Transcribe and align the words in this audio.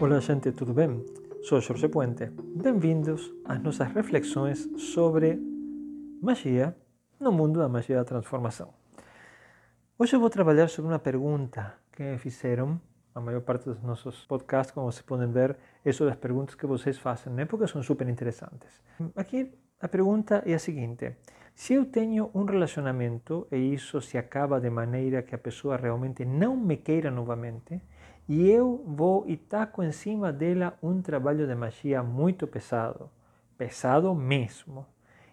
Olá, 0.00 0.18
gente, 0.18 0.50
tudo 0.50 0.74
bem? 0.74 1.04
Sou 1.44 1.60
Jorge 1.60 1.88
Puente. 1.88 2.26
Bem-vindos 2.26 3.32
às 3.44 3.62
nossas 3.62 3.92
reflexões 3.92 4.68
sobre 4.76 5.38
magia 6.20 6.76
no 7.20 7.30
mundo 7.30 7.60
da 7.60 7.68
magia 7.68 7.96
da 7.96 8.04
transformação. 8.04 8.74
Hoje 9.96 10.16
eu 10.16 10.20
vou 10.20 10.28
trabalhar 10.28 10.68
sobre 10.68 10.90
uma 10.90 10.98
pergunta 10.98 11.74
que 11.92 12.02
me 12.02 12.18
fizeram. 12.18 12.80
A 13.14 13.20
maior 13.20 13.42
parte 13.42 13.66
dos 13.66 13.80
nossos 13.82 14.26
podcasts, 14.26 14.74
como 14.74 14.90
vocês 14.90 15.06
podem 15.06 15.30
ver, 15.30 15.56
é 15.84 15.92
sobre 15.92 16.12
as 16.12 16.18
perguntas 16.18 16.56
que 16.56 16.66
vocês 16.66 16.98
fazem, 16.98 17.32
né? 17.32 17.44
porque 17.44 17.68
são 17.68 17.80
super 17.80 18.08
interessantes. 18.08 18.82
Aqui 19.14 19.54
a 19.80 19.86
pergunta 19.86 20.42
é 20.44 20.54
a 20.54 20.58
seguinte: 20.58 21.16
se 21.54 21.74
eu 21.74 21.86
tenho 21.86 22.30
um 22.34 22.44
relacionamento 22.44 23.46
e 23.52 23.72
isso 23.72 24.00
se 24.00 24.18
acaba 24.18 24.60
de 24.60 24.68
maneira 24.70 25.22
que 25.22 25.36
a 25.36 25.38
pessoa 25.38 25.76
realmente 25.76 26.24
não 26.24 26.56
me 26.56 26.78
queira 26.78 27.12
novamente, 27.12 27.80
e 28.28 28.50
eu 28.50 28.82
vou 28.86 29.24
e 29.26 29.36
taco 29.36 29.82
em 29.82 29.92
cima 29.92 30.32
dela 30.32 30.78
um 30.82 31.02
trabalho 31.02 31.46
de 31.46 31.54
magia 31.54 32.02
muito 32.02 32.46
pesado, 32.46 33.10
pesado 33.56 34.14
mesmo, 34.14 34.86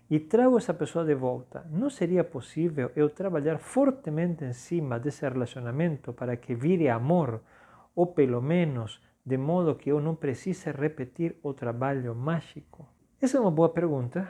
e 0.10 0.20
trago 0.20 0.58
essa 0.58 0.74
pessoa 0.74 1.06
de 1.06 1.16
volta, 1.16 1.66
não 1.72 1.90
seria 1.90 2.24
possível 2.24 2.92
eu 2.98 3.10
trabalhar 3.10 3.58
fortemente 3.60 4.44
em 4.44 4.52
cima 4.52 5.00
desse 5.00 5.22
relacionamento 5.28 6.12
para 6.12 6.36
que 6.36 6.54
vire 6.54 6.90
amor, 6.90 7.42
ou 7.96 8.08
pelo 8.08 8.42
menos 8.42 9.02
de 9.26 9.38
modo 9.38 9.76
que 9.76 9.90
eu 9.90 10.02
não 10.02 10.16
precise 10.16 10.70
repetir 10.72 11.38
o 11.42 11.54
trabalho 11.54 12.14
mágico? 12.14 12.88
Essa 13.22 13.38
é 13.38 13.40
uma 13.40 13.52
boa 13.52 13.70
pergunta, 13.70 14.28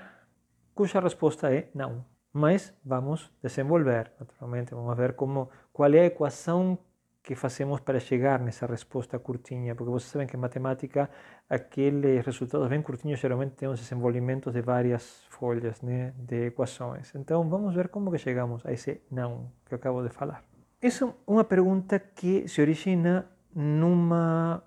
cuja 0.75 0.99
resposta 0.99 1.51
é 1.51 1.69
não. 1.73 2.05
Mas 2.33 2.73
vamos 2.85 3.31
desenvolver, 3.41 4.11
naturalmente, 4.19 4.75
vamos 4.75 4.95
ver 4.95 5.13
como, 5.13 5.49
qual 5.73 5.91
é 5.93 6.01
a 6.01 6.05
equação 6.05 6.77
que 7.23 7.35
fazemos 7.35 7.79
para 7.81 7.99
chegar 7.99 8.39
nessa 8.39 8.65
resposta 8.65 9.19
curtinha, 9.19 9.75
porque 9.75 9.91
vocês 9.91 10.11
sabem 10.11 10.27
que 10.27 10.35
em 10.35 10.39
matemática 10.39 11.09
aqueles 11.49 12.25
resultados 12.25 12.67
bem 12.67 12.81
curtinhos 12.81 13.19
geralmente 13.19 13.55
têm 13.55 13.69
os 13.69 13.79
desenvolvimentos 13.79 14.53
de 14.53 14.61
várias 14.61 15.23
folhas 15.29 15.79
de 15.81 16.47
equações. 16.47 17.13
Então 17.15 17.47
vamos 17.47 17.75
ver 17.75 17.89
como 17.89 18.11
que 18.11 18.17
chegamos 18.17 18.65
a 18.65 18.71
esse 18.71 19.01
não 19.11 19.51
que 19.65 19.75
acabo 19.75 20.01
de 20.01 20.09
falar. 20.09 20.43
Essa 20.81 21.05
é 21.05 21.13
uma 21.27 21.43
pergunta 21.43 21.99
que 21.99 22.47
se 22.47 22.59
origina 22.59 23.27
numa 23.53 24.63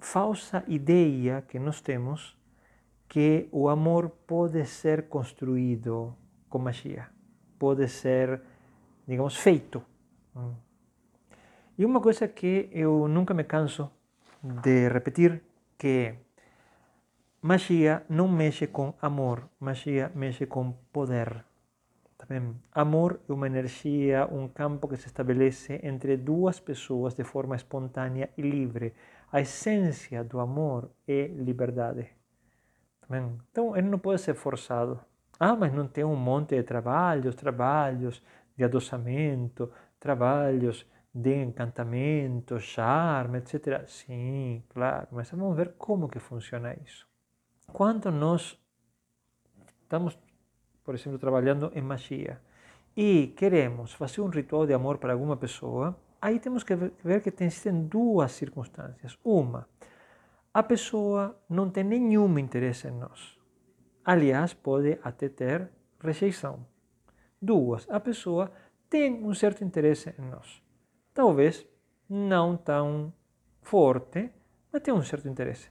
falsa 0.00 0.64
ideia 0.66 1.42
que 1.42 1.58
nós 1.58 1.80
temos 1.80 2.38
que 3.06 3.48
o 3.52 3.68
amor 3.68 4.10
pode 4.26 4.64
ser 4.66 5.08
construído 5.08 6.14
com 6.48 6.58
magia, 6.58 7.08
pode 7.58 7.88
ser, 7.88 8.40
digamos, 9.06 9.36
feito. 9.36 9.82
E 11.78 11.84
uma 11.84 12.00
coisa 12.00 12.26
que 12.26 12.68
eu 12.72 13.06
nunca 13.06 13.32
me 13.32 13.44
canso 13.44 13.88
de 14.42 14.88
repetir 14.88 15.44
que 15.78 16.12
magia 17.40 18.02
não 18.08 18.26
mexe 18.26 18.66
com 18.66 18.94
amor, 19.00 19.48
magia 19.60 20.10
mexe 20.12 20.44
com 20.44 20.72
poder. 20.92 21.44
Tá 22.16 22.26
amor 22.72 23.20
é 23.28 23.32
uma 23.32 23.46
energia, 23.46 24.26
um 24.26 24.48
campo 24.48 24.88
que 24.88 24.96
se 24.96 25.06
estabelece 25.06 25.78
entre 25.84 26.16
duas 26.16 26.58
pessoas 26.58 27.14
de 27.14 27.22
forma 27.22 27.54
espontânea 27.54 28.28
e 28.36 28.42
livre. 28.42 28.92
A 29.30 29.40
essência 29.40 30.24
do 30.24 30.40
amor 30.40 30.90
é 31.06 31.28
liberdade. 31.28 32.08
Tá 33.06 33.18
então, 33.18 33.76
ele 33.76 33.88
não 33.88 34.00
pode 34.00 34.20
ser 34.20 34.34
forçado. 34.34 34.98
Ah, 35.38 35.54
mas 35.54 35.72
não 35.72 35.86
tem 35.86 36.02
um 36.02 36.16
monte 36.16 36.56
de 36.56 36.62
trabalhos, 36.64 37.36
trabalhos 37.36 38.20
de 38.56 38.64
adoçamento, 38.64 39.70
trabalhos 40.00 40.84
de 41.20 41.34
encantamento, 41.34 42.60
charme, 42.60 43.38
etc. 43.38 43.84
Sim, 43.88 44.62
claro, 44.68 45.08
mas 45.10 45.28
vamos 45.30 45.56
ver 45.56 45.74
como 45.76 46.08
que 46.08 46.20
funciona 46.20 46.76
isso. 46.84 47.08
Quando 47.72 48.10
nós 48.12 48.56
estamos, 49.82 50.16
por 50.84 50.94
exemplo, 50.94 51.18
trabalhando 51.18 51.72
em 51.74 51.82
magia 51.82 52.40
e 52.96 53.34
queremos 53.36 53.92
fazer 53.92 54.20
um 54.20 54.28
ritual 54.28 54.64
de 54.64 54.72
amor 54.72 54.98
para 54.98 55.12
alguma 55.12 55.36
pessoa, 55.36 55.98
aí 56.22 56.38
temos 56.38 56.62
que 56.62 56.76
ver 56.76 57.20
que 57.20 57.32
existem 57.42 57.86
duas 57.86 58.30
circunstâncias. 58.32 59.18
Uma, 59.24 59.68
a 60.54 60.62
pessoa 60.62 61.36
não 61.48 61.68
tem 61.68 61.82
nenhum 61.82 62.38
interesse 62.38 62.86
em 62.86 62.92
nós. 62.92 63.36
Aliás, 64.04 64.54
pode 64.54 64.98
até 65.02 65.28
ter 65.28 65.68
rejeição. 66.00 66.64
Duas, 67.42 67.90
a 67.90 67.98
pessoa 67.98 68.52
tem 68.88 69.24
um 69.24 69.34
certo 69.34 69.64
interesse 69.64 70.14
em 70.16 70.22
nós 70.22 70.67
talvez 71.18 71.66
não 72.08 72.56
tão 72.56 73.12
forte, 73.60 74.30
mas 74.72 74.82
tem 74.82 74.94
um 74.94 75.02
certo 75.02 75.26
interesse. 75.28 75.68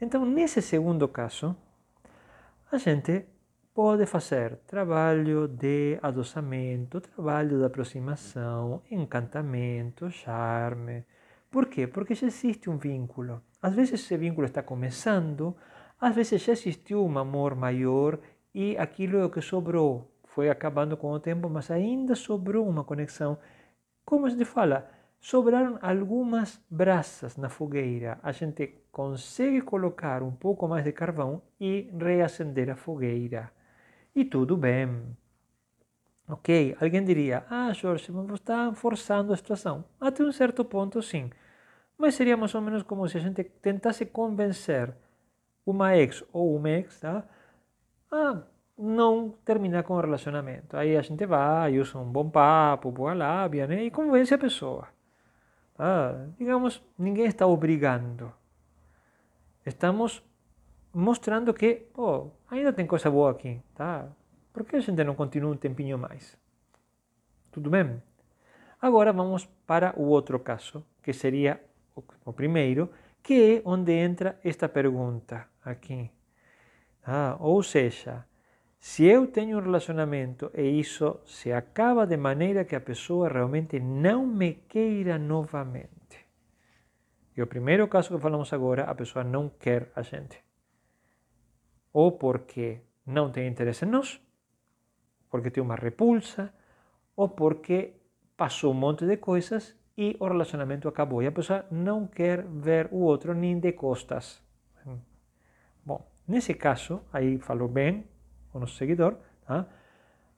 Então, 0.00 0.24
nesse 0.24 0.62
segundo 0.62 1.06
caso, 1.06 1.54
a 2.72 2.78
gente 2.78 3.26
pode 3.74 4.06
fazer 4.06 4.56
trabalho 4.66 5.46
de 5.48 5.98
adoçamento, 6.00 7.02
trabalho 7.02 7.58
de 7.58 7.64
aproximação, 7.66 8.80
encantamento, 8.90 10.10
charme. 10.10 11.04
Por 11.50 11.66
quê? 11.66 11.86
Porque 11.86 12.14
já 12.14 12.26
existe 12.26 12.70
um 12.70 12.78
vínculo. 12.78 13.42
Às 13.60 13.74
vezes 13.74 14.00
esse 14.00 14.16
vínculo 14.16 14.46
está 14.46 14.62
começando, 14.62 15.54
às 16.00 16.14
vezes 16.14 16.40
já 16.40 16.52
existiu 16.52 17.04
um 17.04 17.18
amor 17.18 17.54
maior 17.54 18.18
e 18.54 18.78
aquilo 18.78 19.22
é 19.22 19.28
que 19.28 19.42
sobrou. 19.42 20.10
Foi 20.24 20.48
acabando 20.48 20.96
com 20.96 21.12
o 21.12 21.20
tempo, 21.20 21.50
mas 21.50 21.70
ainda 21.70 22.14
sobrou 22.14 22.66
uma 22.66 22.82
conexão 22.82 23.38
como 24.04 24.28
gente 24.28 24.44
fala, 24.44 24.88
sobraram 25.20 25.78
algumas 25.80 26.60
brasas 26.70 27.36
na 27.36 27.48
fogueira. 27.48 28.18
A 28.22 28.32
gente 28.32 28.66
consegue 28.92 29.62
colocar 29.62 30.22
um 30.22 30.32
pouco 30.32 30.68
mais 30.68 30.84
de 30.84 30.92
carvão 30.92 31.42
e 31.60 31.90
reacender 31.98 32.70
a 32.70 32.76
fogueira. 32.76 33.50
E 34.14 34.24
tudo 34.24 34.56
bem. 34.56 35.16
Ok? 36.28 36.76
Alguém 36.80 37.04
diria, 37.04 37.44
ah, 37.50 37.72
Jorge, 37.72 38.10
mas 38.12 38.26
você 38.26 38.34
está 38.34 38.72
forçando 38.74 39.32
a 39.32 39.36
situação. 39.36 39.84
Até 40.00 40.22
um 40.22 40.32
certo 40.32 40.64
ponto, 40.64 41.02
sim. 41.02 41.30
Mas 41.98 42.14
seria 42.14 42.36
mais 42.36 42.54
ou 42.54 42.60
menos 42.60 42.82
como 42.82 43.08
se 43.08 43.18
a 43.18 43.20
gente 43.20 43.44
tentasse 43.44 44.06
convencer 44.06 44.94
uma 45.66 45.96
ex 45.96 46.24
ou 46.32 46.58
um 46.58 46.66
ex, 46.66 47.00
tá? 47.00 47.24
Ah, 48.10 48.42
não 48.76 49.30
terminar 49.44 49.84
com 49.84 49.94
o 49.94 50.00
relacionamento. 50.00 50.76
Aí 50.76 50.96
a 50.96 51.02
gente 51.02 51.24
vai, 51.26 51.78
usa 51.78 51.98
um 51.98 52.10
bom 52.10 52.28
papo, 52.28 52.90
boa 52.90 53.14
lábia, 53.14 53.66
né? 53.66 53.84
E 53.84 53.90
convence 53.90 54.34
a 54.34 54.38
pessoa. 54.38 54.88
Tá? 55.74 56.26
Digamos, 56.38 56.82
ninguém 56.98 57.26
está 57.26 57.46
obrigando. 57.46 58.32
Estamos 59.64 60.22
mostrando 60.92 61.54
que, 61.54 61.86
pô, 61.92 62.30
ainda 62.50 62.72
tem 62.72 62.86
coisa 62.86 63.10
boa 63.10 63.30
aqui, 63.30 63.60
tá? 63.74 64.06
Por 64.52 64.64
que 64.64 64.76
a 64.76 64.80
gente 64.80 65.02
não 65.02 65.14
continua 65.14 65.52
um 65.52 65.56
tempinho 65.56 65.98
mais? 65.98 66.36
Tudo 67.50 67.70
bem? 67.70 68.00
Agora 68.80 69.12
vamos 69.12 69.46
para 69.66 69.98
o 69.98 70.04
outro 70.04 70.38
caso, 70.38 70.84
que 71.02 71.12
seria 71.12 71.60
o 72.24 72.32
primeiro, 72.32 72.90
que 73.22 73.56
é 73.56 73.62
onde 73.64 73.92
entra 73.92 74.38
esta 74.44 74.68
pergunta 74.68 75.48
aqui. 75.64 76.10
Ah, 77.04 77.36
ou 77.40 77.62
seja, 77.62 78.24
se 78.84 79.06
eu 79.06 79.26
tenho 79.26 79.56
um 79.56 79.62
relacionamento 79.62 80.50
e 80.54 80.78
isso 80.78 81.18
se 81.24 81.50
acaba 81.50 82.06
de 82.06 82.18
maneira 82.18 82.66
que 82.66 82.76
a 82.76 82.80
pessoa 82.82 83.30
realmente 83.30 83.80
não 83.80 84.26
me 84.26 84.52
queira 84.68 85.16
novamente. 85.16 86.18
E 87.34 87.40
o 87.40 87.46
primeiro 87.46 87.88
caso 87.88 88.14
que 88.14 88.20
falamos 88.20 88.52
agora, 88.52 88.84
a 88.84 88.94
pessoa 88.94 89.24
não 89.24 89.48
quer 89.48 89.90
a 89.96 90.02
gente. 90.02 90.38
Ou 91.94 92.12
porque 92.12 92.82
não 93.06 93.32
tem 93.32 93.48
interesse 93.48 93.86
em 93.86 93.88
nós, 93.88 94.20
porque 95.30 95.50
tem 95.50 95.62
uma 95.62 95.76
repulsa, 95.76 96.52
ou 97.16 97.30
porque 97.30 97.94
passou 98.36 98.72
um 98.72 98.80
monte 98.84 99.06
de 99.06 99.16
coisas 99.16 99.74
e 99.96 100.14
o 100.20 100.28
relacionamento 100.28 100.88
acabou. 100.88 101.22
E 101.22 101.26
a 101.26 101.32
pessoa 101.32 101.64
não 101.70 102.06
quer 102.06 102.44
ver 102.46 102.90
o 102.92 102.98
outro 102.98 103.32
nem 103.32 103.58
de 103.58 103.72
costas. 103.72 104.42
Bom, 105.82 106.06
nesse 106.28 106.52
caso, 106.52 107.00
aí 107.10 107.38
falou 107.38 107.66
bem, 107.66 108.12
o 108.54 108.60
nosso 108.60 108.76
seguidor, 108.76 109.16
tá? 109.46 109.66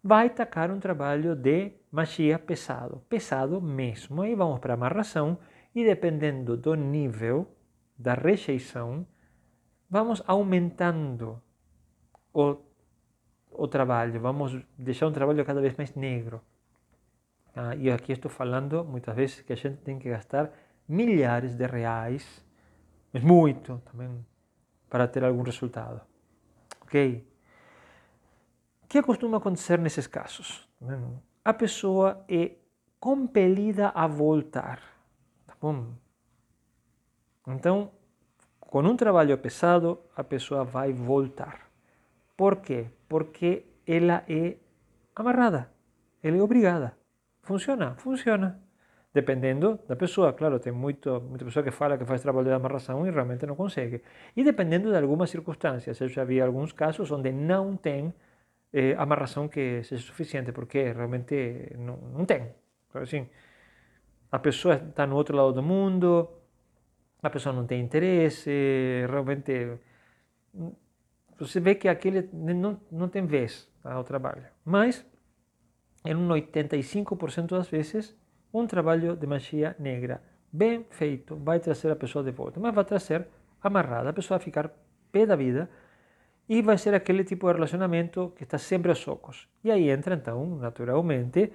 vai 0.03 0.31
tacar 0.31 0.71
um 0.71 0.79
trabalho 0.79 1.35
de 1.35 1.73
magia 1.91 2.39
pesado, 2.39 3.03
pesado 3.09 3.61
mesmo. 3.61 4.23
Aí 4.23 4.35
vamos 4.35 4.61
para 4.61 4.73
a 4.73 4.77
amarração 4.77 5.37
e 5.75 5.85
dependendo 5.85 6.57
do 6.57 6.75
nível 6.75 7.49
da 7.99 8.15
rejeição, 8.15 9.07
vamos 9.91 10.23
aumentando 10.27 11.43
o, 12.33 12.57
o 13.51 13.67
trabalho, 13.67 14.21
vamos 14.21 14.63
deixar 14.79 15.09
um 15.09 15.13
trabalho 15.13 15.45
cada 15.45 15.61
vez 15.61 15.75
mais 15.77 15.93
negro. 15.95 16.41
Ah, 17.55 17.75
e 17.75 17.91
aqui 17.91 18.13
estou 18.13 18.31
falando 18.31 18.85
muitas 18.85 19.15
vezes 19.17 19.41
que 19.41 19.53
a 19.53 19.57
gente 19.57 19.79
tem 19.79 19.99
que 19.99 20.09
gastar 20.09 20.53
milhares 20.89 21.57
de 21.57 21.67
reais, 21.67 22.45
mas 23.13 23.25
muito 23.25 23.83
também, 23.91 24.25
para 24.89 25.09
ter 25.09 25.25
algum 25.25 25.43
resultado. 25.43 26.01
Ok? 26.83 27.27
O 28.87 28.89
que 28.89 29.03
costuma 29.03 29.39
acontecer 29.39 29.81
nesses 29.81 30.07
casos? 30.07 30.69
A 31.45 31.53
pessoa 31.53 32.25
é 32.29 32.53
compelida 33.01 33.89
a 33.89 34.07
voltar. 34.07 34.81
Tá 35.45 35.55
bom? 35.61 35.89
Então, 37.49 37.91
com 38.61 38.83
um 38.83 38.97
trabalho 38.97 39.37
pesado, 39.39 39.99
a 40.15 40.23
pessoa 40.23 40.63
vai 40.63 40.93
voltar. 40.93 41.69
Por 42.37 42.59
quê? 42.59 42.87
Porque 43.09 43.67
ela 43.85 44.23
é 44.29 44.57
amarrada, 45.17 45.69
ela 46.23 46.37
é 46.37 46.41
obrigada. 46.41 46.97
Funciona? 47.43 47.97
Funciona. 47.97 48.63
Dependendo 49.13 49.81
da 49.89 49.97
pessoa, 49.97 50.33
claro, 50.33 50.61
tem 50.61 50.73
muito, 50.73 51.21
muita 51.23 51.45
pessoa 51.45 51.65
que 51.65 51.73
fala 51.73 51.99
que 51.99 52.05
faz 52.05 52.23
trabalho 52.23 52.47
de 52.47 52.53
amarração 52.53 53.05
e 53.05 53.11
realmente 53.11 53.47
não 53.47 53.57
consegue. 53.57 54.01
E 54.37 54.45
dependendo 54.45 54.91
de 54.91 54.97
algumas 54.97 55.29
circunstâncias, 55.29 56.01
eu 56.01 56.09
já 56.09 56.23
vi 56.23 56.41
alguns 56.41 56.73
casos 56.73 57.11
onde 57.11 57.33
não 57.33 57.77
tem 57.77 58.15
eh, 58.79 58.95
amarração 58.99 59.49
que 59.49 59.83
seja 59.85 60.03
suficiente, 60.05 60.53
porque 60.53 60.93
realmente 60.93 61.73
não, 61.79 61.97
não 61.97 62.25
tem. 62.27 62.55
Assim, 62.93 63.27
a 64.31 64.39
pessoa 64.39 64.75
está 64.75 65.07
no 65.07 65.17
outro 65.17 65.35
lado 65.35 65.55
do 65.55 65.63
mundo, 65.63 66.29
a 67.23 67.31
pessoa 67.31 67.55
não 67.55 67.67
tem 67.67 67.81
interesse, 67.81 68.51
realmente 69.09 69.79
você 71.39 71.59
vê 71.59 71.75
que 71.75 71.89
aquele 71.89 72.29
não, 72.33 72.79
não 72.91 73.09
tem 73.09 73.25
vez 73.25 73.67
ao 73.83 74.05
trabalho. 74.05 74.45
Mas, 74.65 75.05
em 76.05 76.15
um 76.15 76.29
85% 76.29 77.47
das 77.47 77.69
vezes, 77.69 78.15
um 78.53 78.67
trabalho 78.67 79.17
de 79.17 79.27
magia 79.27 79.75
negra 79.79 80.23
bem 80.53 80.87
feito 80.91 81.35
vai 81.37 81.61
trazer 81.61 81.91
a 81.91 81.97
pessoa 81.97 82.23
de 82.23 82.31
volta, 82.31 82.61
mas 82.61 82.75
vai 82.75 82.85
trazer 82.85 83.27
amarrada, 83.63 84.11
a 84.11 84.13
pessoa 84.13 84.39
vai 84.39 84.45
ficar 84.45 84.71
pé 85.11 85.25
da 85.25 85.37
vida 85.37 85.69
e 86.49 86.63
vai 86.63 86.79
ser 86.79 86.95
aquele 86.95 87.25
tipo 87.25 87.47
de 87.47 87.55
relacionamento 87.55 88.33
que 88.37 88.45
está 88.45 88.59
sempre 88.59 88.91
aos 88.91 88.99
socos. 88.99 89.49
E 89.65 89.71
aí 89.71 89.91
entra, 89.91 90.15
então, 90.15 90.57
naturalmente, 90.57 91.53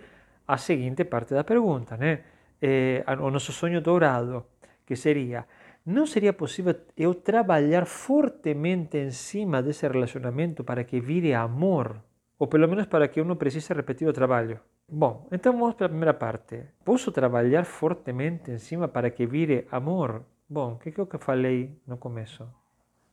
a 0.48 0.58
seguinte 0.58 1.06
parte 1.06 1.34
da 1.34 1.44
pergunta, 1.44 1.96
né? 1.98 2.22
É, 2.62 3.04
o 3.20 3.32
nosso 3.32 3.52
sonho 3.52 3.82
dourado, 3.82 4.46
que 4.86 4.96
seria 4.96 5.46
não 5.86 6.06
seria 6.06 6.32
possível 6.32 6.76
eu 6.96 7.16
trabalhar 7.16 7.86
fortemente 7.86 8.98
em 8.98 9.10
cima 9.10 9.64
desse 9.64 9.88
relacionamento 9.88 10.64
para 10.64 10.84
que 10.84 11.00
vire 11.00 11.34
amor? 11.34 12.00
Ou 12.38 12.48
pelo 12.48 12.68
menos 12.68 12.86
para 12.86 13.08
que 13.08 13.20
eu 13.20 13.26
não 13.26 13.36
precise 13.36 13.74
repetir 13.74 14.08
o 14.08 14.14
trabalho? 14.14 14.60
Bom, 14.88 15.28
então 15.32 15.58
vamos 15.58 15.76
para 15.76 15.88
a 15.88 15.90
primeira 15.90 16.14
parte. 16.14 16.66
Posso 16.84 17.12
trabalhar 17.12 17.66
fortemente 17.66 18.52
em 18.52 18.60
cima 18.60 18.88
para 18.88 19.10
que 19.10 19.26
vire 19.26 19.68
amor? 19.72 20.24
Bom, 20.50 20.74
o 20.74 20.78
que 20.78 20.92
que 20.92 21.18
falei 21.18 21.80
no 21.88 21.98
começo? 21.98 22.48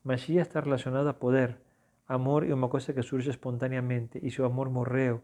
Magia 0.04 0.42
está 0.42 0.60
relacionada 0.60 1.10
a 1.10 1.14
poder. 1.14 1.56
Amor 2.08 2.48
é 2.48 2.54
uma 2.54 2.68
coisa 2.68 2.92
que 2.92 3.02
surge 3.02 3.30
espontaneamente 3.30 4.18
e 4.22 4.30
se 4.30 4.40
o 4.40 4.44
amor 4.44 4.70
morreu, 4.70 5.20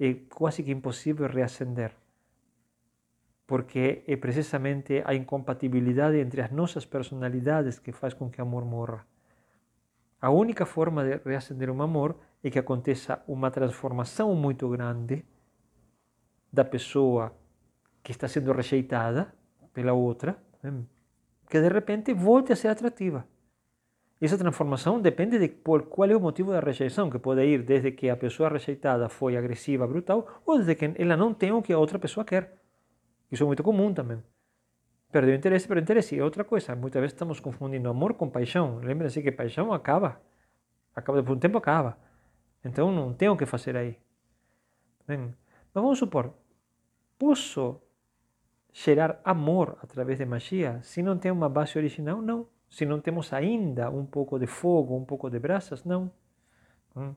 é 0.00 0.14
quase 0.30 0.62
que 0.62 0.72
impossível 0.72 1.28
reacender 1.28 1.92
porque 3.52 4.02
é 4.06 4.16
precisamente 4.16 5.02
a 5.04 5.14
incompatibilidade 5.14 6.16
entre 6.18 6.40
as 6.40 6.50
nossas 6.50 6.86
personalidades 6.86 7.78
que 7.78 7.92
faz 7.92 8.14
com 8.14 8.30
que 8.30 8.40
amor 8.40 8.64
morra. 8.64 9.06
A 10.22 10.30
única 10.30 10.64
forma 10.64 11.04
de 11.04 11.20
reacender 11.22 11.68
um 11.68 11.82
amor 11.82 12.16
é 12.42 12.48
que 12.48 12.58
aconteça 12.58 13.22
uma 13.28 13.50
transformação 13.50 14.34
muito 14.34 14.66
grande 14.70 15.22
da 16.50 16.64
pessoa 16.64 17.36
que 18.02 18.12
está 18.12 18.26
sendo 18.26 18.52
rejeitada 18.52 19.34
pela 19.74 19.92
outra, 19.92 20.42
que 21.50 21.60
de 21.60 21.68
repente 21.68 22.14
volte 22.14 22.54
a 22.54 22.56
ser 22.56 22.68
atrativa. 22.68 23.26
Essa 24.24 24.38
transformação 24.38 25.00
depende 25.00 25.36
de 25.36 25.48
por 25.48 25.86
qual 25.86 26.08
é 26.08 26.14
o 26.14 26.20
motivo 26.20 26.52
da 26.52 26.60
rejeição, 26.60 27.10
que 27.10 27.18
pode 27.18 27.42
ir 27.44 27.64
desde 27.64 27.90
que 27.90 28.08
a 28.08 28.16
pessoa 28.16 28.48
rejeitada 28.48 29.08
foi 29.08 29.36
agressiva, 29.36 29.84
brutal, 29.84 30.40
ou 30.46 30.58
desde 30.58 30.76
que 30.76 31.02
ela 31.02 31.16
não 31.16 31.34
tem 31.34 31.50
o 31.50 31.60
que 31.60 31.72
a 31.72 31.78
outra 31.78 31.98
pessoa 31.98 32.24
quer. 32.24 32.54
Isso 33.32 33.42
é 33.42 33.46
muito 33.46 33.64
comum 33.64 33.92
também. 33.92 34.22
Perdeu 35.10 35.34
interesse, 35.34 35.66
pero 35.66 35.80
interesse 35.80 36.16
é 36.16 36.22
outra 36.22 36.44
coisa. 36.44 36.76
Muitas 36.76 37.00
vezes 37.00 37.14
estamos 37.14 37.40
confundindo 37.40 37.88
amor 37.88 38.14
com 38.14 38.30
paixão. 38.30 38.78
Lembre-se 38.78 39.20
que 39.22 39.32
paixão 39.32 39.72
acaba. 39.72 40.20
Acaba 40.94 41.20
por 41.20 41.36
um 41.36 41.40
tempo 41.40 41.58
acaba. 41.58 41.98
Então 42.64 42.92
não 42.92 43.12
tem 43.12 43.28
o 43.28 43.36
que 43.36 43.44
fazer 43.44 43.76
aí. 43.76 43.98
Bem, 45.04 45.34
mas 45.74 45.82
vamos 45.82 45.98
supor, 45.98 46.32
posso 47.18 47.82
gerar 48.72 49.20
amor 49.24 49.78
através 49.82 50.18
de 50.18 50.24
magia 50.24 50.80
se 50.82 51.02
não 51.02 51.18
tem 51.18 51.32
uma 51.32 51.48
base 51.48 51.76
original? 51.76 52.22
Não. 52.22 52.51
Se 52.72 52.86
não 52.86 53.02
temos 53.02 53.30
ainda 53.34 53.90
um 53.90 54.06
pouco 54.06 54.38
de 54.38 54.46
fogo, 54.46 54.96
um 54.96 55.04
pouco 55.04 55.28
de 55.28 55.38
brasas? 55.38 55.84
Não. 55.84 56.10
Hum. 56.96 57.14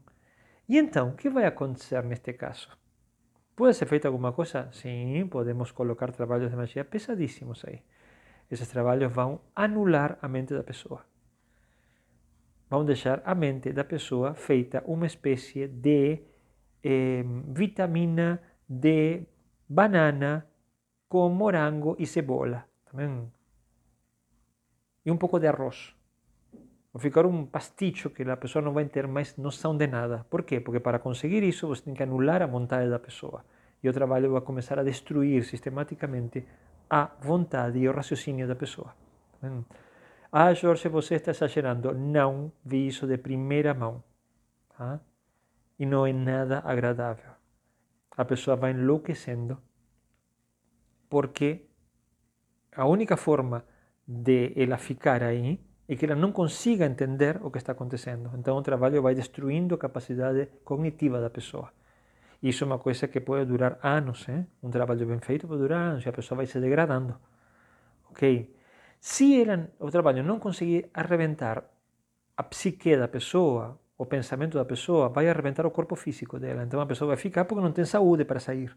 E 0.68 0.78
então, 0.78 1.12
o 1.12 1.16
que 1.16 1.30
vai 1.30 1.46
acontecer 1.46 2.04
neste 2.04 2.34
caso? 2.34 2.68
Pode 3.56 3.74
ser 3.74 3.86
feita 3.86 4.10
alguma 4.10 4.34
coisa? 4.34 4.70
Sim, 4.74 5.26
podemos 5.30 5.72
colocar 5.72 6.12
trabalhos 6.12 6.52
de 6.52 6.58
magia 6.58 6.84
pesadíssimos 6.84 7.64
aí. 7.66 7.82
Esses 8.52 8.68
trabalhos 8.68 9.10
vão 9.14 9.40
anular 9.56 10.18
a 10.22 10.28
mente 10.28 10.54
da 10.54 10.62
pessoa. 10.62 11.06
Vão 12.70 12.84
deixar 12.84 13.22
a 13.24 13.34
mente 13.34 13.72
da 13.72 13.86
pessoa 13.86 14.34
feita 14.34 14.84
uma 14.86 15.06
espécie 15.06 15.70
de 15.70 16.20
eh, 16.84 17.24
vitamina 17.48 18.42
de 18.68 19.24
banana 19.70 20.46
com 21.08 21.30
morango 21.30 21.96
e 21.98 22.06
cebola. 22.06 22.66
Também. 22.84 23.32
E 25.06 25.12
um 25.12 25.18
pouco 25.18 25.40
de 25.40 25.48
arroz. 25.48 25.96
Vai 26.92 27.02
ficar 27.02 27.26
um 27.26 27.46
pasticho 27.46 28.10
que 28.10 28.24
a 28.24 28.38
pessoa 28.38 28.62
não 28.62 28.74
vai 28.74 28.86
ter 28.86 29.06
mais 29.08 29.38
noção 29.38 29.78
de 29.78 29.86
nada. 29.86 30.26
Por 30.30 30.44
quê? 30.44 30.60
Porque 30.60 30.80
para 30.80 30.98
conseguir 30.98 31.44
isso 31.44 31.68
você 31.68 31.84
tem 31.84 31.94
que 31.94 32.04
anular 32.04 32.42
a 32.42 32.48
vontade 32.48 32.90
da 32.90 32.98
pessoa. 32.98 33.44
E 33.84 33.90
o 33.90 33.94
trabalho 33.94 34.32
vai 34.32 34.42
começar 34.42 34.80
a 34.80 34.84
destruir 34.84 35.44
sistematicamente 35.44 36.48
a 36.90 37.12
vontade 37.22 37.78
e 37.80 37.88
o 37.88 37.92
raciocínio 37.92 38.48
da 38.48 38.56
pessoa. 38.56 38.96
Ah, 40.32 40.54
Jorge, 40.54 40.88
você 40.90 41.16
está 41.16 41.32
exagerando. 41.32 41.94
Não, 41.94 42.52
vi 42.64 42.88
isso 42.88 43.06
de 43.06 43.18
primeira 43.18 43.74
mão. 43.74 44.04
E 45.78 45.86
não 45.86 46.08
é 46.08 46.14
nada 46.14 46.62
agradável. 46.66 47.32
A 48.18 48.24
pessoa 48.24 48.56
vai 48.56 48.72
enlouquecendo 48.72 49.62
porque 51.10 51.68
a 52.72 52.86
única 52.86 53.18
forma 53.18 53.66
de 54.08 54.54
ela 54.56 54.78
ficar 54.78 55.24
aí 55.24 55.60
e 55.88 55.96
que 55.96 56.06
ela 56.06 56.16
não 56.16 56.32
consiga 56.32 56.86
entender 56.86 57.40
o 57.44 57.52
que 57.52 57.58
está 57.58 57.72
acontecendo. 57.72 58.32
Então 58.38 58.58
o 58.58 58.62
trabalho 58.62 59.02
vai 59.02 59.14
destruindo 59.16 59.76
a 59.76 59.78
capacidade 59.78 60.48
cognitiva 60.64 61.20
da 61.20 61.30
pessoa. 61.30 61.72
Isso 62.42 62.64
é 62.64 62.68
uma 62.68 62.80
coisa 62.80 63.08
que 63.08 63.20
pode 63.20 63.46
durar 63.46 63.80
anos, 63.82 64.28
hein? 64.28 64.48
um 64.62 64.70
trabalho 64.70 65.06
bem 65.08 65.20
feito 65.20 65.48
pode 65.48 65.62
durar 65.62 65.80
anos 65.80 66.06
e 66.06 66.10
a 66.10 66.14
pessoa 66.14 66.38
vai 66.38 66.46
se 66.46 66.60
degradando. 66.60 67.16
Ok? 68.12 68.54
Se 69.00 69.42
ela, 69.42 69.70
o 69.80 69.90
trabalho 69.90 70.24
não 70.24 70.40
conseguir 70.40 70.90
arrebentar 70.94 71.64
a 72.36 72.44
psique 72.44 72.98
da 72.98 73.08
pessoa, 73.08 73.80
o 73.98 74.06
pensamento 74.06 74.58
da 74.58 74.66
pessoa, 74.66 75.10
vai 75.10 75.30
arrebentar 75.30 75.66
o 75.66 75.72
corpo 75.72 75.96
físico 75.96 76.40
dela. 76.40 76.64
Então 76.64 76.80
a 76.82 76.86
pessoa 76.86 77.10
vai 77.10 77.18
ficar 77.18 77.46
porque 77.46 77.64
não 77.64 77.72
tem 77.72 77.86
saúde 77.86 78.26
para 78.26 78.40
sair. 78.40 78.76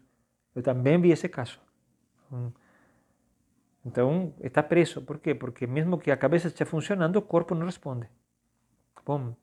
Eu 0.55 0.63
também 0.63 0.99
vi 0.99 1.11
esse 1.11 1.27
caso. 1.27 1.59
Hum. 2.31 2.51
Então, 3.89 4.33
está 4.39 4.61
preso. 4.61 5.01
Por 5.01 5.17
quê? 5.17 5.33
Porque 5.33 5.65
mesmo 5.65 5.97
que 5.97 6.11
a 6.11 6.17
cabeça 6.17 6.47
esteja 6.47 6.69
funcionando, 6.69 7.15
o 7.15 7.21
corpo 7.21 7.55
não 7.55 7.65
responde. 7.65 8.07
Bom, 9.03 9.35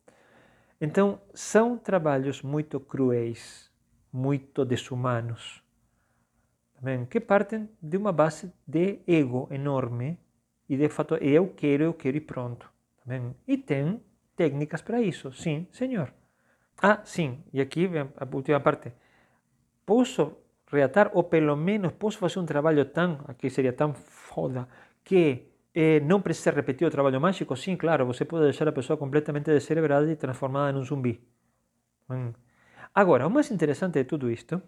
então, 0.80 1.20
são 1.34 1.76
trabalhos 1.76 2.42
muito 2.42 2.78
cruéis, 2.78 3.72
muito 4.12 4.64
desumanos, 4.64 5.64
também, 6.74 7.06
que 7.06 7.18
partem 7.18 7.68
de 7.82 7.96
uma 7.96 8.12
base 8.12 8.52
de 8.66 9.00
ego 9.06 9.48
enorme 9.50 10.18
e 10.68 10.76
de 10.76 10.88
fato 10.88 11.16
eu 11.16 11.54
quero, 11.54 11.84
eu 11.84 11.94
quero 11.94 12.16
e 12.16 12.20
pronto. 12.20 12.70
Também. 13.02 13.34
E 13.48 13.56
tem 13.56 14.00
técnicas 14.36 14.82
para 14.82 15.00
isso, 15.00 15.32
sim, 15.32 15.66
senhor. 15.72 16.12
Ah, 16.80 17.00
sim, 17.04 17.42
e 17.52 17.60
aqui 17.60 17.86
vem 17.86 18.02
a 18.16 18.36
última 18.36 18.60
parte. 18.60 18.92
Posso 19.86 20.36
reatar, 20.70 21.10
ou 21.14 21.24
pelo 21.24 21.56
menos 21.56 21.92
posso 21.92 22.18
fazer 22.18 22.38
um 22.38 22.46
trabalho 22.46 22.84
tão, 22.86 23.20
aqui 23.28 23.48
seria 23.50 23.72
tão 23.72 23.94
foda, 23.94 24.68
que 25.04 25.48
eh, 25.74 26.00
não 26.00 26.20
precisa 26.20 26.50
repetir 26.50 26.86
o 26.86 26.90
trabalho 26.90 27.20
mágico? 27.20 27.56
Sim, 27.56 27.76
claro, 27.76 28.04
você 28.06 28.24
pode 28.24 28.44
deixar 28.44 28.66
a 28.68 28.72
pessoa 28.72 28.96
completamente 28.96 29.46
descerebrada 29.46 30.10
e 30.10 30.16
transformada 30.16 30.76
em 30.76 30.80
um 30.80 30.84
zumbi. 30.84 31.20
Hum. 32.10 32.32
Agora, 32.94 33.26
o 33.26 33.30
mais 33.30 33.50
interessante 33.50 33.94
de 33.94 34.04
tudo 34.04 34.30
isto 34.30 34.60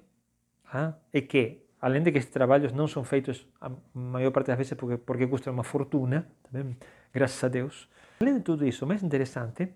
ah, 0.72 0.94
é 1.12 1.20
que, 1.22 1.66
além 1.80 2.02
de 2.02 2.12
que 2.12 2.18
estes 2.18 2.32
trabalhos 2.32 2.72
não 2.72 2.86
são 2.86 3.02
feitos 3.04 3.46
a 3.60 3.70
maior 3.94 4.30
parte 4.30 4.48
das 4.48 4.58
vezes 4.58 4.74
porque, 4.74 4.98
porque 4.98 5.26
custam 5.26 5.52
uma 5.52 5.64
fortuna, 5.64 6.30
também, 6.42 6.76
graças 7.12 7.42
a 7.42 7.48
Deus, 7.48 7.88
além 8.20 8.34
de 8.34 8.42
tudo 8.42 8.66
isso, 8.66 8.84
o 8.84 8.88
mais 8.88 9.02
interessante 9.02 9.74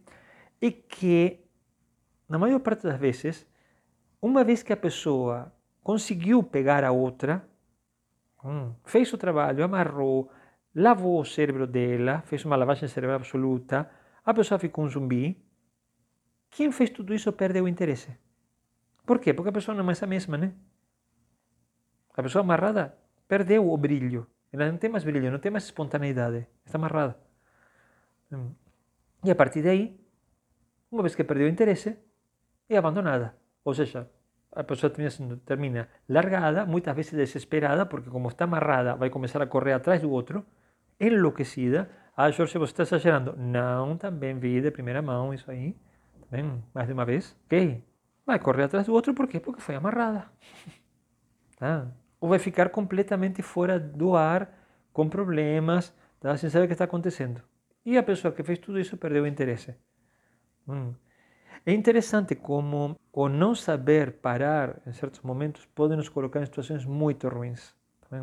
é 0.60 0.70
que, 0.70 1.40
na 2.28 2.38
maior 2.38 2.60
parte 2.60 2.82
das 2.84 2.98
vezes, 2.98 3.46
uma 4.20 4.44
vez 4.44 4.62
que 4.62 4.72
a 4.72 4.76
pessoa 4.76 5.52
conseguiu 5.82 6.42
pegar 6.42 6.84
a 6.84 6.92
outra, 6.92 7.46
hum, 8.44 8.74
fez 8.84 9.12
o 9.12 9.18
trabalho, 9.18 9.64
amarrou, 9.64 10.30
lavou 10.74 11.20
o 11.20 11.24
cérebro 11.24 11.66
dela, 11.66 12.22
fez 12.22 12.44
uma 12.44 12.56
lavagem 12.56 12.88
cerebral 12.88 13.16
absoluta, 13.16 13.90
a 14.24 14.32
pessoa 14.32 14.58
ficou 14.58 14.84
um 14.84 14.88
zumbi. 14.88 15.42
Quem 16.50 16.70
fez 16.70 16.90
tudo 16.90 17.14
isso 17.14 17.32
perdeu 17.32 17.64
o 17.64 17.68
interesse. 17.68 18.16
Por 19.04 19.18
quê? 19.18 19.34
Porque 19.34 19.48
a 19.48 19.52
pessoa 19.52 19.74
não 19.74 19.82
é 19.82 19.86
mais 19.86 20.02
a 20.02 20.06
mesma, 20.06 20.36
né? 20.36 20.52
A 22.14 22.22
pessoa 22.22 22.42
amarrada 22.42 22.96
perdeu 23.26 23.70
o 23.70 23.76
brilho. 23.76 24.26
Ela 24.52 24.70
não 24.70 24.76
tem 24.76 24.90
mais 24.90 25.02
brilho, 25.02 25.32
não 25.32 25.38
tem 25.38 25.50
mais 25.50 25.64
espontaneidade. 25.64 26.46
Está 26.64 26.78
amarrada. 26.78 27.18
E 29.24 29.30
a 29.30 29.34
partir 29.34 29.62
daí, 29.62 29.98
uma 30.90 31.02
vez 31.02 31.14
que 31.14 31.24
perdeu 31.24 31.46
o 31.46 31.50
interesse, 31.50 31.96
é 32.68 32.76
abandonada. 32.76 33.34
Ou 33.64 33.72
seja, 33.74 34.10
a 34.54 34.62
pessoa 34.62 34.92
termina, 35.46 35.88
largada, 36.08 36.66
muitas 36.66 36.94
vezes 36.94 37.12
desesperada, 37.12 37.86
porque 37.86 38.10
como 38.10 38.28
está 38.28 38.44
amarrada, 38.44 38.94
vai 38.94 39.08
começar 39.08 39.40
a 39.42 39.46
correr 39.46 39.72
atrás 39.72 40.02
do 40.02 40.10
outro, 40.10 40.44
enlouquecida. 41.00 41.90
Ah, 42.16 42.30
Jorge, 42.30 42.58
você 42.58 42.72
está 42.72 42.82
exagerando. 42.82 43.34
Não, 43.36 43.96
também 43.96 44.38
vi 44.38 44.60
de 44.60 44.70
primeira 44.70 45.00
mão 45.00 45.32
isso 45.32 45.50
aí. 45.50 45.74
Também, 46.28 46.62
mais 46.74 46.86
de 46.86 46.92
uma 46.92 47.04
vez. 47.04 47.36
Ok. 47.46 47.82
Vai 48.26 48.38
correr 48.38 48.64
atrás 48.64 48.86
do 48.86 48.92
outro, 48.92 49.14
por 49.14 49.26
quê? 49.26 49.40
Porque 49.40 49.60
foi 49.60 49.74
amarrada. 49.74 50.26
Tá? 51.56 51.86
Ou 52.20 52.28
vai 52.28 52.38
ficar 52.38 52.68
completamente 52.70 53.40
fora 53.40 53.78
do 53.78 54.16
ar, 54.16 54.52
com 54.92 55.08
problemas, 55.08 55.94
tá? 56.20 56.36
saber 56.36 56.64
o 56.64 56.66
que 56.66 56.72
está 56.72 56.84
acontecendo. 56.84 57.40
E 57.84 57.96
a 57.96 58.02
pessoa 58.02 58.32
que 58.32 58.42
fez 58.42 58.58
tudo 58.58 58.78
isso 58.78 58.96
perdeu 58.96 59.24
o 59.24 59.26
interesse. 59.26 59.74
Hum. 60.68 60.92
É 61.64 61.72
interessante 61.72 62.34
como 62.34 62.98
o 63.12 63.28
não 63.28 63.54
saber 63.54 64.14
parar 64.14 64.82
em 64.84 64.92
certos 64.92 65.20
momentos 65.20 65.64
pode 65.66 65.94
nos 65.94 66.08
colocar 66.08 66.42
em 66.42 66.44
situações 66.44 66.84
muito 66.84 67.28
ruins. 67.28 67.72
Tá 68.10 68.20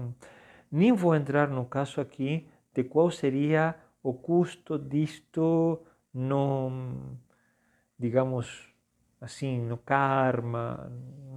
Nem 0.70 0.92
vou 0.92 1.16
entrar 1.16 1.48
no 1.48 1.66
caso 1.66 2.02
aqui 2.02 2.50
de 2.74 2.84
qual 2.84 3.10
seria 3.10 3.76
o 4.04 4.14
custo 4.14 4.78
disto 4.78 5.82
no, 6.14 6.70
digamos 7.98 8.74
assim, 9.22 9.62
no 9.62 9.78
karma. 9.78 10.92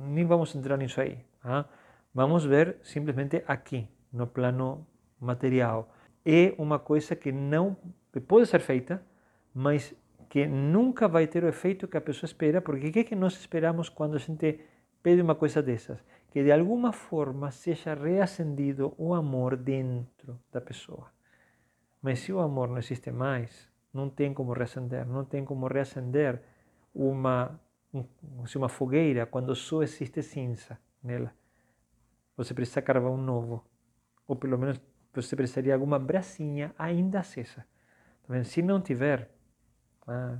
Nem 0.09 0.25
vamos 0.25 0.52
entrar 0.56 0.76
nisso 0.76 1.00
aí. 1.00 1.25
Tá? 1.40 1.68
Vamos 2.12 2.44
ver 2.44 2.78
simplesmente 2.82 3.44
aqui, 3.47 3.88
no 4.12 4.26
plano 4.26 4.85
material. 5.21 5.88
É 6.26 6.52
uma 6.59 6.80
coisa 6.80 7.14
que 7.14 7.30
não 7.30 7.76
pode 8.26 8.47
ser 8.47 8.61
feita, 8.61 9.00
mas 9.54 9.94
que 10.33 10.47
nunca 10.47 11.07
vai 11.09 11.27
ter 11.27 11.45
o 11.45 11.47
efeito 11.47 11.87
que 11.87 11.99
a 11.99 12.01
pessoa 12.01 12.27
espera, 12.27 12.62
porque 12.62 12.87
o 12.89 12.91
que, 12.91 13.01
é 13.01 13.05
que 13.05 13.15
nós 13.15 13.35
esperamos 13.35 13.91
quando 13.91 14.15
a 14.15 14.19
gente 14.19 14.61
pede 15.03 15.21
uma 15.21 15.35
coisa 15.35 15.62
dessas? 15.62 16.03
Que 16.31 16.43
de 16.43 16.51
alguma 16.51 16.91
forma 16.91 17.51
seja 17.51 17.93
reacendido 17.93 18.95
o 18.97 19.12
amor 19.12 19.59
dentro 19.59 20.41
da 20.51 20.59
pessoa. 20.59 21.12
Mas 22.01 22.21
se 22.21 22.33
o 22.33 22.41
amor 22.41 22.69
não 22.71 22.79
existe 22.79 23.12
mais, 23.12 23.71
não 23.93 24.09
tem 24.09 24.33
como 24.33 24.55
reacender, 24.55 25.07
não 25.07 25.23
tem 25.23 25.45
como 25.45 25.67
reacender 25.67 26.41
uma, 26.95 27.61
uma 27.93 28.69
fogueira 28.71 29.27
quando 29.27 29.55
só 29.55 29.83
existe 29.83 30.23
cinza 30.23 30.79
nela. 31.05 31.31
Você 32.39 32.55
precisa 32.55 32.81
carvão 32.81 33.19
novo, 33.19 33.62
ou 34.27 34.35
pelo 34.35 34.57
menos 34.57 34.81
você 35.12 35.37
precisaria 35.37 35.73
de 35.73 35.75
alguma 35.75 35.99
bracinha 35.99 36.75
ainda 36.79 37.21
acesa. 37.21 37.67
Tá 38.27 38.43
se 38.45 38.62
não 38.62 38.81
tiver, 38.81 39.31
ah, 40.06 40.38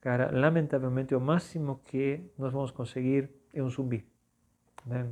cara, 0.00 0.30
lamentavelmente 0.32 1.14
o 1.14 1.20
máximo 1.20 1.80
que 1.84 2.30
nós 2.38 2.52
vamos 2.52 2.70
conseguir 2.70 3.30
é 3.52 3.62
um 3.62 3.68
zumbi. 3.68 4.04
Né? 4.86 5.08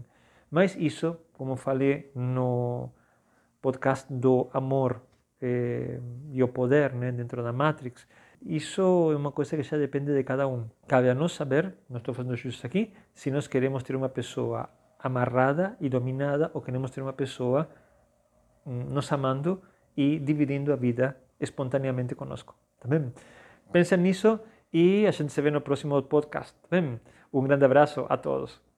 Mas 0.50 0.76
isso, 0.76 1.16
como 1.32 1.56
falei 1.56 2.10
no 2.14 2.90
podcast 3.62 4.12
do 4.12 4.50
amor 4.52 5.00
eh, 5.40 6.00
e 6.32 6.42
o 6.42 6.48
poder 6.48 6.92
né, 6.92 7.12
dentro 7.12 7.42
da 7.42 7.52
Matrix, 7.52 8.06
isso 8.44 9.12
é 9.12 9.16
uma 9.16 9.30
coisa 9.30 9.56
que 9.56 9.62
já 9.62 9.76
depende 9.76 10.14
de 10.14 10.24
cada 10.24 10.48
um. 10.48 10.66
Cabe 10.88 11.10
a 11.10 11.14
nós 11.14 11.32
saber, 11.32 11.74
não 11.88 11.98
estou 11.98 12.14
fazendo 12.14 12.34
justo 12.36 12.66
aqui, 12.66 12.92
se 13.14 13.30
nós 13.30 13.46
queremos 13.46 13.82
ter 13.82 13.94
uma 13.94 14.08
pessoa 14.08 14.68
amarrada 14.98 15.76
e 15.80 15.88
dominada 15.88 16.50
ou 16.54 16.60
queremos 16.60 16.90
ter 16.90 17.02
uma 17.02 17.12
pessoa 17.12 17.68
mm, 18.66 18.84
nos 18.94 19.12
amando 19.12 19.62
e 19.96 20.18
dividindo 20.18 20.72
a 20.72 20.76
vida 20.76 21.16
espontaneamente 21.38 22.14
conosco. 22.14 22.54
Tá 22.80 22.88
bem? 22.88 23.12
Pensem 23.72 23.98
nisso 23.98 24.40
e 24.72 25.06
a 25.06 25.10
gente 25.10 25.32
se 25.32 25.40
vê 25.40 25.50
no 25.50 25.60
próximo 25.60 26.02
podcast. 26.02 26.54
Um 27.32 27.44
grande 27.44 27.64
abraço 27.64 28.06
a 28.08 28.16
todos. 28.16 28.69